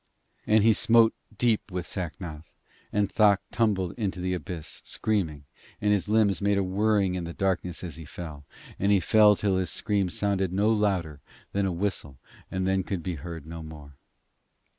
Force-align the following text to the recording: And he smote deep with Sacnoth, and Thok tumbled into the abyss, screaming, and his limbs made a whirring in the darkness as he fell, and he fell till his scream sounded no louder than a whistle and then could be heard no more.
And 0.47 0.63
he 0.63 0.73
smote 0.73 1.13
deep 1.37 1.71
with 1.71 1.85
Sacnoth, 1.85 2.49
and 2.91 3.07
Thok 3.07 3.39
tumbled 3.51 3.93
into 3.99 4.19
the 4.19 4.33
abyss, 4.33 4.81
screaming, 4.83 5.45
and 5.79 5.93
his 5.93 6.09
limbs 6.09 6.41
made 6.41 6.57
a 6.57 6.63
whirring 6.63 7.13
in 7.13 7.25
the 7.25 7.35
darkness 7.35 7.83
as 7.83 7.97
he 7.97 8.05
fell, 8.05 8.43
and 8.79 8.91
he 8.91 8.99
fell 8.99 9.35
till 9.35 9.57
his 9.57 9.69
scream 9.69 10.09
sounded 10.09 10.51
no 10.51 10.71
louder 10.71 11.21
than 11.51 11.67
a 11.67 11.71
whistle 11.71 12.17
and 12.49 12.65
then 12.65 12.81
could 12.81 13.03
be 13.03 13.13
heard 13.13 13.45
no 13.45 13.61
more. 13.61 13.93